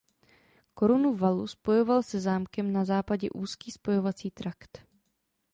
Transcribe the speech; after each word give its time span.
Korunu 0.73 1.13
valu 1.15 1.47
spojoval 1.47 2.03
se 2.03 2.19
zámkem 2.19 2.73
na 2.73 2.85
západě 2.85 3.29
úzký 3.29 3.71
spojovací 3.71 4.31
trakt. 4.31 4.87